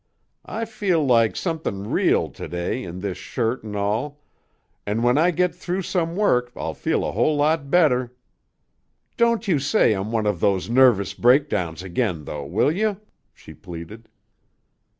[0.47, 4.19] I feel like somethin' real to day in this shirt an' all,
[4.83, 8.11] an' when I get through some work I'll feel a whole lot better.
[9.15, 12.99] Don't you say I'm one of those nervous breakdowns again, though, will you?"
[13.31, 14.09] she pleaded.